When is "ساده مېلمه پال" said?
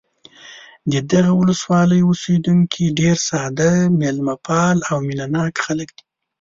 3.29-4.77